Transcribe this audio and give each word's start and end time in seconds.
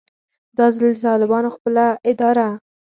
دا 0.57 0.65
ځل 0.75 0.85
د 0.93 0.97
طالبانو 1.07 1.49
خپله 1.55 1.85
اداره 2.11 2.47